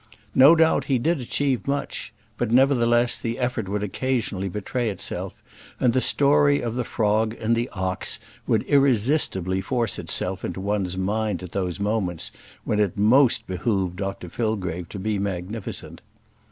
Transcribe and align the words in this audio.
No 0.33 0.55
doubt 0.55 0.85
he 0.85 0.97
did 0.97 1.21
achieve 1.21 1.67
much; 1.67 2.11
but, 2.35 2.49
nevertheless, 2.49 3.19
the 3.19 3.37
effort 3.37 3.69
would 3.69 3.83
occasionally 3.83 4.49
betray 4.49 4.89
itself, 4.89 5.43
and 5.79 5.93
the 5.93 6.01
story 6.01 6.59
of 6.59 6.73
the 6.73 6.83
frog 6.83 7.37
and 7.39 7.55
the 7.55 7.69
ox 7.69 8.17
would 8.47 8.63
irresistibly 8.63 9.61
force 9.61 9.99
itself 9.99 10.43
into 10.43 10.59
one's 10.59 10.97
mind 10.97 11.43
at 11.43 11.51
those 11.51 11.79
moments 11.79 12.31
when 12.63 12.79
it 12.79 12.97
most 12.97 13.45
behoved 13.45 13.97
Dr 13.97 14.27
Fillgrave 14.27 14.89
to 14.89 14.97
be 14.97 15.19
magnificent. 15.19 16.01